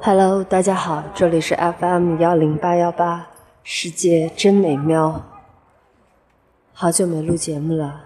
[0.00, 3.26] Hello，大家好，这里是 FM 幺零八幺八，
[3.64, 5.24] 世界真美妙。
[6.72, 8.04] 好久没录节目了，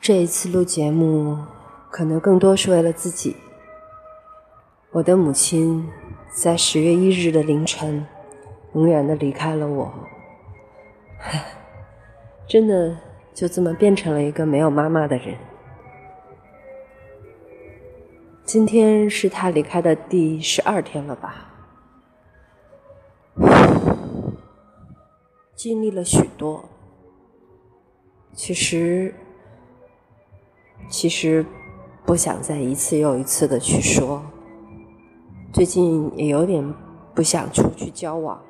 [0.00, 1.38] 这一次录节目
[1.88, 3.36] 可能更多是为了自己。
[4.90, 5.88] 我的母亲
[6.34, 8.04] 在十月一日的凌晨，
[8.74, 9.94] 永远的离开了我，
[12.48, 12.96] 真的
[13.32, 15.36] 就这么变成了一个没有妈妈的人。
[18.44, 21.48] 今天是他离开的第十二天了吧？
[25.54, 26.68] 经历了许多，
[28.34, 29.14] 其实，
[30.88, 31.46] 其实
[32.04, 34.22] 不想再一次又一次的去说。
[35.52, 36.74] 最近也有点
[37.14, 38.42] 不想出去交往，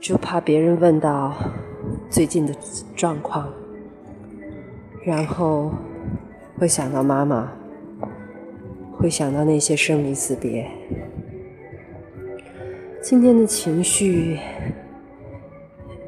[0.00, 1.32] 就怕别人问到
[2.10, 2.52] 最近的
[2.96, 3.48] 状况，
[5.04, 5.70] 然后
[6.58, 7.52] 会想到妈妈。
[8.98, 10.68] 会想到那些生离死别。
[13.00, 14.40] 今天的情绪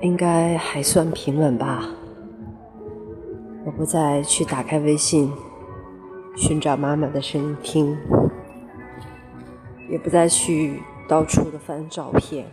[0.01, 1.89] 应该还算平稳吧。
[3.65, 5.33] 我不再去打开微信
[6.35, 7.97] 寻找妈妈的声音听，
[9.89, 12.45] 也不再去到处的翻照片。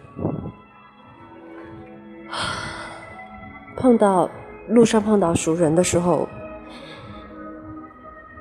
[3.75, 4.29] 碰到
[4.67, 6.29] 路上碰到熟人的时候，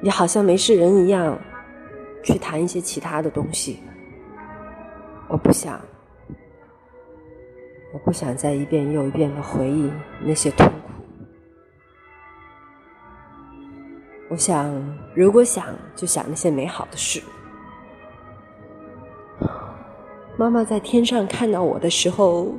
[0.02, 1.38] 也好像没事人一样。
[2.26, 3.78] 去谈一些其他的东西，
[5.28, 5.80] 我不想，
[7.92, 9.88] 我不想再一遍又一遍的回忆
[10.20, 10.72] 那些痛苦。
[14.28, 14.74] 我想，
[15.14, 17.22] 如果想，就想那些美好的事。
[20.36, 22.52] 妈妈在天上看到我的时候，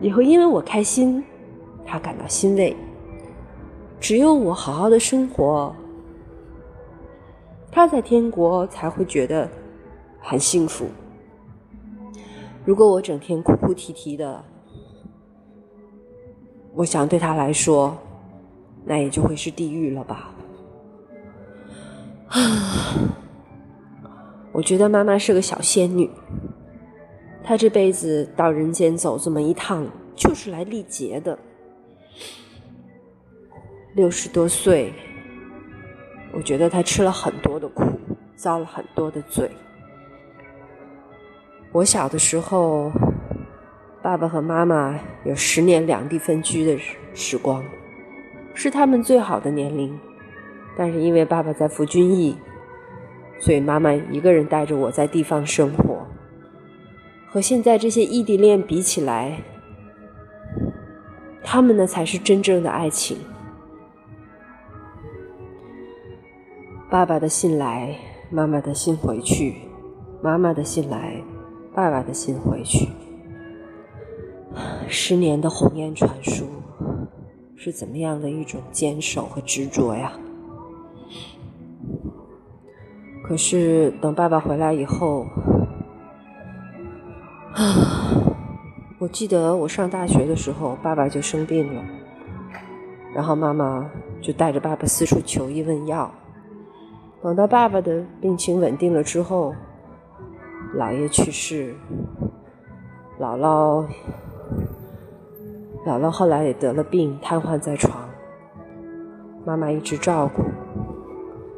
[0.00, 1.24] 也会因为我开心，
[1.86, 2.76] 她感到欣慰。
[3.98, 5.74] 只有我好好的生活。
[7.70, 9.48] 他在天国才会觉得
[10.20, 10.86] 很幸福。
[12.64, 14.42] 如果我整天哭哭啼啼的，
[16.74, 17.96] 我想对他来说，
[18.84, 20.34] 那也就会是地狱了吧。
[22.28, 22.40] 啊
[24.52, 26.10] 我觉得妈妈是个小仙女，
[27.44, 31.38] 她这辈子到人间走这么一趟，就是来历劫的。
[33.94, 34.92] 六十多岁。
[36.32, 37.84] 我觉得他吃了很多的苦，
[38.34, 39.50] 遭了很多的罪。
[41.72, 42.92] 我小的时候，
[44.02, 46.78] 爸爸和妈妈有十年两地分居的
[47.14, 47.64] 时光，
[48.54, 49.98] 是他们最好的年龄。
[50.76, 52.36] 但是因为爸爸在服军役，
[53.38, 56.06] 所以妈妈一个人带着我在地方生活。
[57.28, 59.40] 和现在这些异地恋比起来，
[61.42, 63.16] 他们呢才是真正的爱情。
[66.88, 67.96] 爸爸的信来，
[68.30, 69.54] 妈妈的信回去；
[70.22, 71.20] 妈妈的信来，
[71.74, 72.88] 爸爸的信回去。
[74.86, 76.46] 十年的鸿雁传书，
[77.56, 80.12] 是怎么样的一种坚守和执着呀？
[83.24, 85.26] 可是等爸爸回来以后，
[87.52, 88.30] 啊，
[89.00, 91.82] 我记得我上大学的时候，爸爸就生病了，
[93.12, 93.90] 然后妈妈
[94.22, 96.08] 就带着爸爸四处求医问药。
[97.22, 99.52] 等到爸爸的病情稳定了之后，
[100.76, 101.74] 姥爷去世，
[103.18, 103.84] 姥姥，
[105.84, 108.08] 姥姥后来也得了病，瘫痪在床，
[109.44, 110.44] 妈妈一直照顾。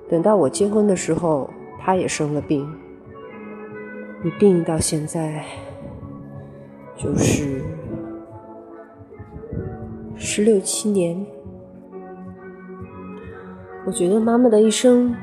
[0.09, 2.67] 等到我结婚的时候，她也生了病，
[4.25, 5.45] 一病到现在
[6.97, 7.63] 就是
[10.17, 11.27] 十六七年。
[13.85, 15.15] 我觉得妈妈的一生。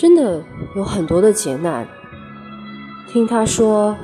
[0.00, 0.42] 真的
[0.74, 1.86] 有很多的劫难。
[3.06, 3.94] 听他说，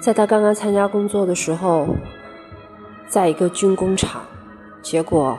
[0.00, 1.88] 在他刚刚参加工作的时候，
[3.06, 4.22] 在一个军工厂，
[4.80, 5.38] 结果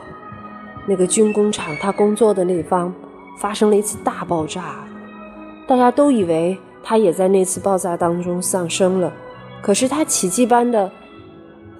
[0.86, 2.94] 那个军工厂他工作的那方
[3.36, 4.86] 发生了一次大爆炸，
[5.66, 9.12] 大家都以为他也在那次爆炸当中丧生了，
[9.60, 10.88] 可是他奇迹般的，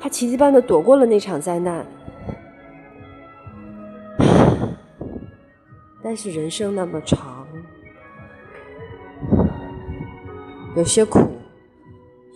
[0.01, 1.87] 他奇迹般的躲过了那场灾难。
[6.03, 7.38] 但是人生那么长，
[10.79, 11.19] 有些苦，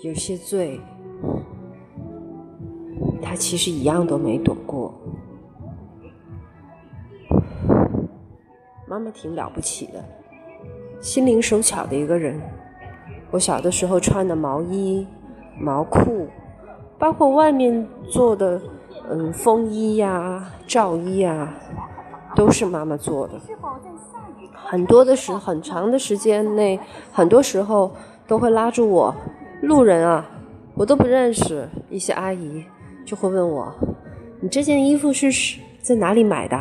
[0.03, 0.81] 有些罪，
[3.23, 4.93] 他其实一样都没躲过。
[8.89, 10.05] 妈妈挺了不起的，
[11.01, 12.41] 心灵手巧的一个人。
[13.31, 15.07] 我小的时候穿的毛衣、
[15.57, 16.27] 毛裤，
[16.99, 18.61] 包括外面做的
[19.09, 21.55] 嗯风衣呀、罩衣呀。
[22.35, 23.35] 都是妈妈做的。
[24.55, 26.81] 很多的时，很长的时间内，
[27.13, 27.93] 很多时候
[28.27, 29.15] 都会拉住我。
[29.63, 30.29] 路人啊，
[30.75, 32.65] 我都不认识，一些阿姨
[33.05, 33.73] 就会问我
[34.41, 35.31] ：“你这件衣服是
[35.81, 36.59] 在哪里买的？”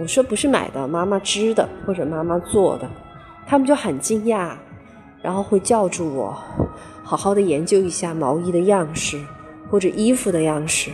[0.00, 2.88] 我说：“不是买的，妈妈织的，或者妈妈做的。”
[3.46, 4.52] 他们就很惊讶，
[5.20, 6.36] 然后会叫住我，
[7.02, 9.20] 好好的研究一下毛衣的样式
[9.68, 10.90] 或者衣服的样式。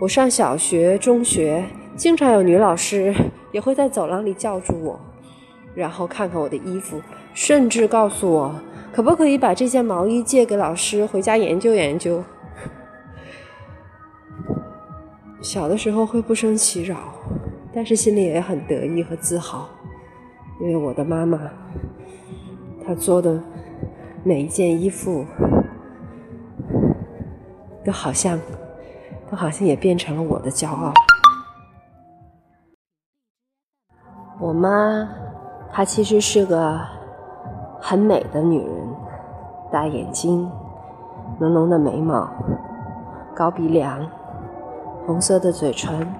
[0.00, 1.64] 我上小学、中学，
[1.96, 3.14] 经常有女老师
[3.50, 5.00] 也会在走廊里叫住我，
[5.78, 7.00] 然后看看我的衣服，
[7.32, 8.52] 甚至告诉我
[8.92, 12.24] 可不可以把这件毛衣借给老师回家研究研究。
[15.40, 16.96] 小的时候会不胜其扰，
[17.72, 19.68] 但是心里也很得意和自豪。
[20.60, 21.38] 因为我的妈妈，
[22.84, 23.40] 她做的
[24.24, 25.24] 每一件衣服，
[27.84, 28.40] 都好像，
[29.30, 30.92] 都好像也变成了我的骄傲。
[34.40, 35.08] 我妈，
[35.72, 36.78] 她其实是个
[37.80, 38.88] 很美的女人，
[39.70, 40.50] 大眼睛，
[41.38, 42.28] 浓浓的眉毛，
[43.34, 44.04] 高鼻梁，
[45.06, 46.14] 红色的嘴唇，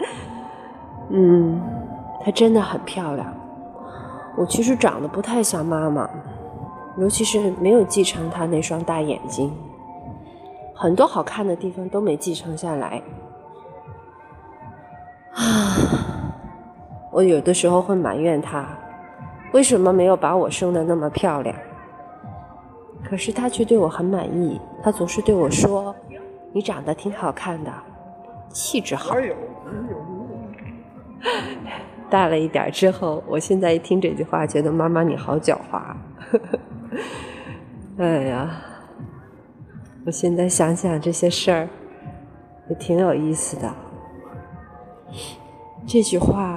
[1.10, 1.60] 嗯。
[2.24, 3.32] 她真的很漂亮。
[4.36, 6.10] 我其实长得不太像妈妈，
[6.96, 9.52] 尤其是没有继承她那双大眼睛，
[10.74, 13.00] 很多好看的地方都没继承下来。
[15.34, 15.75] 啊，
[17.16, 18.68] 我有的时候会埋怨他，
[19.54, 21.56] 为什么没有把我生的那么漂亮？
[23.08, 25.96] 可是他却对我很满意，他总是对我说
[26.52, 27.72] ：“你长得挺好看的，
[28.50, 29.16] 气质好。
[32.10, 35.96] ”大了一点之后，我现在一听这句话，觉得妈妈你好狡猾。
[37.96, 38.60] 哎呀，
[40.04, 41.66] 我现在想想这些事儿，
[42.68, 43.72] 也挺有意思的。
[45.86, 46.55] 这句话，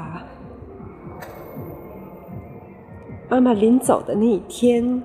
[3.30, 5.04] 妈妈临走的那一天，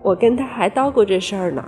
[0.00, 1.62] 我跟她还叨过这事儿呢。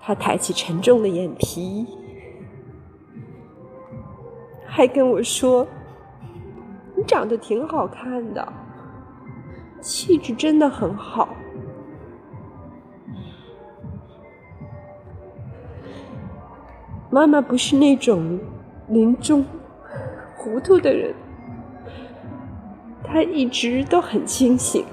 [0.00, 1.86] 她抬起沉重的眼皮。
[4.66, 5.64] 还跟我说
[6.96, 8.52] ：“你长得挺好看的，
[9.80, 11.28] 气质真的很好。”
[17.08, 18.40] 妈妈不是那种
[18.88, 19.44] 临终
[20.36, 21.14] 糊涂的人，
[23.14, 24.84] 她一直都很清醒，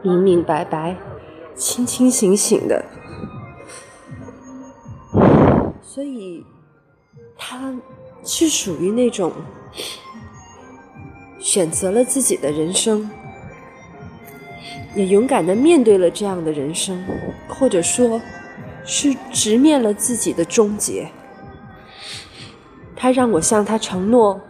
[0.00, 0.96] 明明白白、
[1.56, 2.84] 清清醒醒的，
[5.82, 6.46] 所以
[7.36, 7.74] 他。
[8.24, 9.32] 是属于那种
[11.40, 13.10] 选择了自己的人生，
[14.94, 17.04] 也勇敢的面对了这样的人生，
[17.48, 18.20] 或者说，
[18.84, 21.10] 是直面了自己的终结。
[22.94, 24.40] 他让我向他承诺，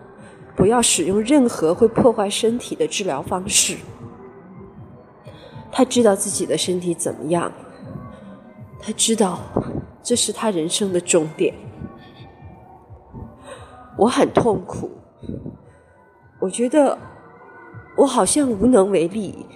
[0.55, 3.77] 不要使用任何会破坏身体的治疗方式。
[5.71, 7.51] 他知道自己的身体怎么样，
[8.79, 9.39] 他知道
[10.03, 11.55] 这是他人生的终点。
[13.97, 14.91] 我很痛苦，
[16.39, 16.99] 我觉得
[17.97, 19.47] 我好像无能为力，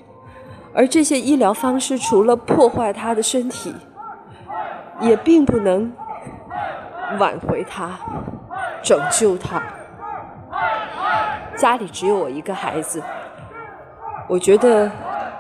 [0.75, 3.75] 而这些医疗方式除了破坏他的身体，
[5.01, 5.93] 也并不能
[7.19, 7.99] 挽回他、
[8.83, 9.63] 拯救他。
[11.57, 13.03] 家里只有我一个孩子，
[14.29, 14.91] 我觉得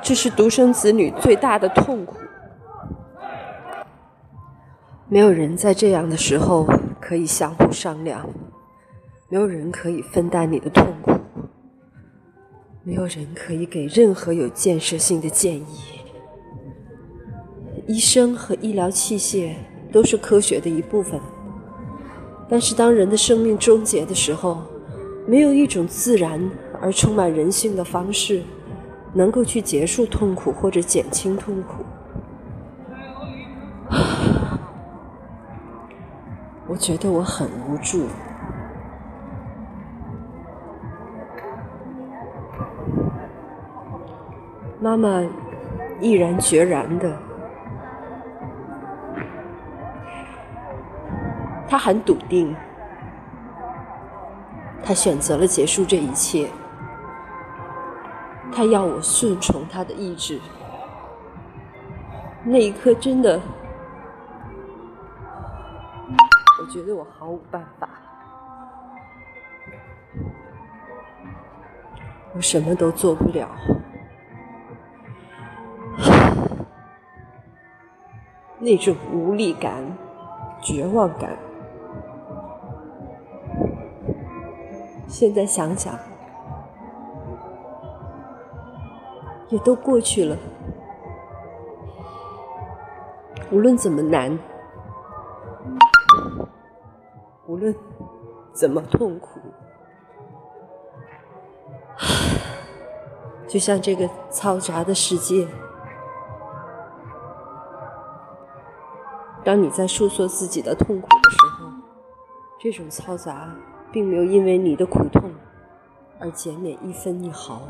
[0.02, 2.16] 这是独生子女最大的痛苦。
[5.08, 6.66] 没有人在这样的时候
[7.00, 8.26] 可以相互商量。
[9.28, 11.10] 没有人可以分担你的痛苦，
[12.84, 15.66] 没有人可以给任何有建设性的建议。
[17.88, 19.54] 医生和医疗器械
[19.90, 21.20] 都是科学的一部分，
[22.48, 24.62] 但是当人的生命终结的时候，
[25.26, 26.40] 没有一种自然
[26.80, 28.42] 而充满人性的方式
[29.12, 31.84] 能够去结束痛苦或者减轻痛苦。
[36.68, 38.06] 我觉得我很无助。
[44.78, 45.24] 妈妈
[46.00, 47.16] 毅然决然的，
[51.66, 52.54] 她很笃定，
[54.86, 56.48] 他选择了结束这一切，
[58.52, 60.40] 他要我顺从他的意志。
[62.44, 63.40] 那一刻，真的，
[66.62, 67.88] 我觉得我毫无办法，
[72.36, 73.48] 我什么都做不了。
[78.60, 79.82] 那种无力感
[80.62, 81.36] 绝望感。
[85.18, 85.98] 现在想想，
[89.48, 90.36] 也都过去了。
[93.50, 94.38] 无论怎么难，
[97.46, 97.74] 无论
[98.52, 99.40] 怎么痛苦，
[103.48, 105.48] 就像这个嘈杂的世界，
[109.42, 111.70] 当你在诉说自己的痛苦的时候，
[112.60, 113.48] 这种嘈杂
[113.96, 115.32] 并没有因为你的苦痛
[116.20, 117.62] 而减免一分一毫。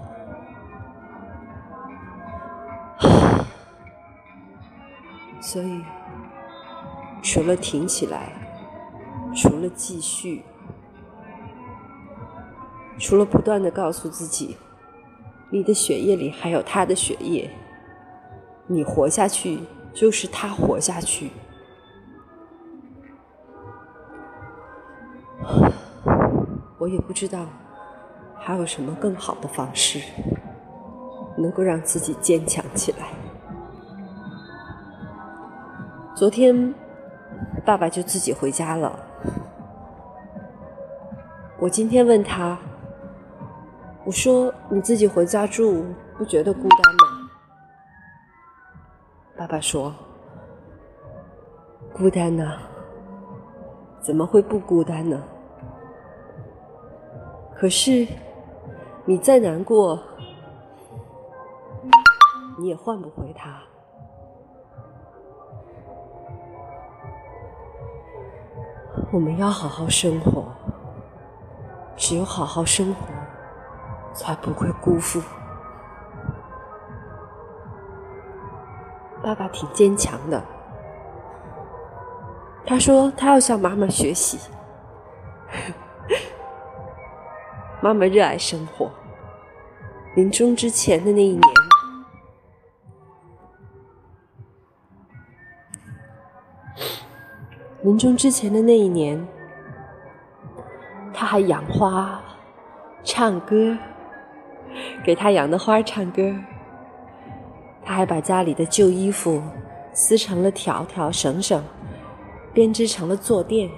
[5.40, 5.84] 所以，
[7.22, 8.32] 除了挺起来，
[9.36, 10.42] 除了继续，
[12.98, 14.56] 除了不断的告诉自己，
[15.50, 17.48] 你的血液里还有他的血液，
[18.66, 19.60] 你活下去
[19.94, 21.30] 就是他活下去。
[26.86, 27.44] 我也不知道
[28.38, 30.00] 还有什么更好的方式，
[31.36, 33.08] 能够让自己坚强起来。
[36.14, 36.72] 昨天，
[37.64, 38.96] 爸爸就自己回家了。
[41.58, 42.56] 我今天问他，
[44.04, 45.84] 我说：“你自己回家住，
[46.16, 47.30] 不觉得孤单吗？”
[49.36, 49.92] 爸爸说
[51.92, 52.56] ：“孤单呢，
[54.00, 55.20] 怎么会不孤单呢？
[57.58, 58.06] 可是，
[59.06, 59.98] 你再难过，
[62.58, 63.60] 你也换不回他。”
[69.10, 70.44] 我们要好好生活，
[71.96, 73.06] 只有好好生活，
[74.12, 75.22] 才不会辜负。
[79.22, 80.44] 爸爸挺坚强的，
[82.66, 84.38] 他说他要向妈妈学习。
[87.86, 88.90] 妈妈热爱生活，
[90.16, 91.40] 临终之前的那一年。
[97.82, 99.24] 临终之前的那一年，
[101.14, 102.20] 他还养花、
[103.04, 103.78] 唱歌，
[105.04, 106.34] 给他养的花唱歌。
[107.84, 109.40] 他还把家里的旧衣服
[109.92, 111.62] 撕成了条条绳绳，
[112.52, 113.70] 编织成了坐垫。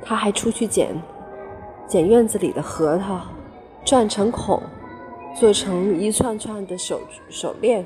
[0.00, 0.94] 他还出去捡
[1.86, 3.20] 捡院子里的核桃，
[3.84, 4.62] 钻成孔，
[5.34, 7.84] 做成一串串的手手链、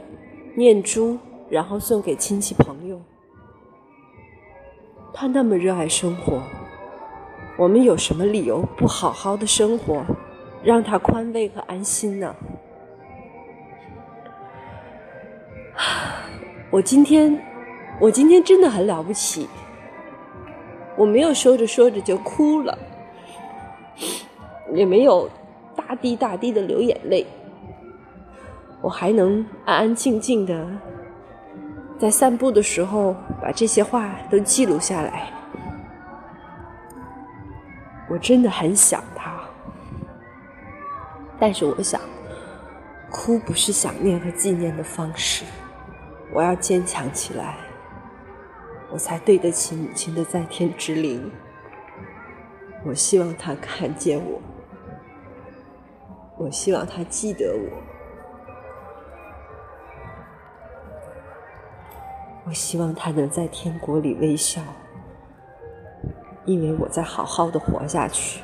[0.55, 1.19] 念珠，
[1.51, 3.01] 然后送给亲戚朋友。
[5.13, 6.43] 他那么热爱生活，
[7.57, 10.05] 我们有什么理由不好好的生活，
[10.63, 12.35] 让他宽慰和安心呢？
[16.71, 17.43] 我今天，
[18.01, 19.49] 我今天真的很了不起，
[20.97, 22.79] 我没有说着说着就哭了，
[24.75, 25.29] 也没有
[25.75, 27.27] 大滴大滴的流眼泪，
[28.81, 30.67] 我还能安安静静的。
[31.99, 35.31] 在散步的时候，把这些话都记录下来。
[38.09, 39.41] 我真的很想他，
[41.41, 42.01] 但是我想，
[43.11, 45.45] 哭不是想念和纪念的方式。
[46.33, 47.57] 我要坚强起来，
[48.93, 51.31] 我才对得起母亲的在天之灵。
[52.87, 54.41] 我希望他看见我，
[56.39, 57.83] 我希望他记得我。
[62.47, 64.63] 我希望他能在天国里微笑，
[66.45, 68.41] 因为我在好好的活下去，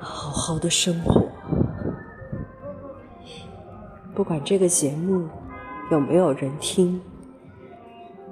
[0.00, 1.28] 好好的生活。
[4.16, 5.28] 不管这个节目
[5.92, 7.00] 有没有人听，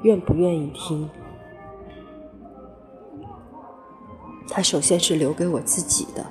[0.03, 1.09] 愿不愿意听，
[4.51, 6.27] 它首先是留给我自己的。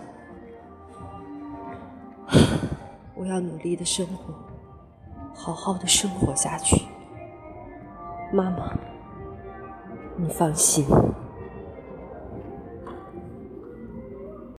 [3.15, 4.33] 我要努力的生活，
[5.33, 6.83] 好好的生活下去。
[8.31, 8.77] 妈妈，
[10.17, 10.85] 你放心。